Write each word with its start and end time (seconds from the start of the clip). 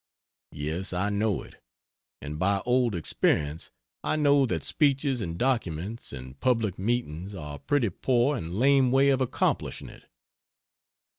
Yes, 0.53 0.93
I 0.93 1.11
know 1.11 1.43
it; 1.43 1.61
and 2.23 2.39
by 2.39 2.63
old 2.65 2.95
experience 2.95 3.69
I 4.03 4.15
know 4.15 4.47
that 4.47 4.63
speeches 4.63 5.21
and 5.21 5.37
documents 5.37 6.11
and 6.11 6.39
public 6.39 6.79
meetings 6.79 7.35
are 7.35 7.57
a 7.57 7.59
pretty 7.59 7.91
poor 7.91 8.35
and 8.35 8.55
lame 8.57 8.89
way 8.89 9.09
of 9.09 9.21
accomplishing 9.21 9.89
it. 9.89 10.05